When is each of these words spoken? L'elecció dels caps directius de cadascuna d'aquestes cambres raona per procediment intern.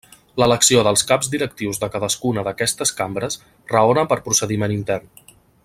L'elecció 0.43 0.79
dels 0.85 1.03
caps 1.11 1.29
directius 1.33 1.81
de 1.83 1.89
cadascuna 1.97 2.45
d'aquestes 2.47 2.95
cambres 3.01 3.39
raona 3.75 4.07
per 4.15 4.19
procediment 4.31 4.75
intern. 4.79 5.33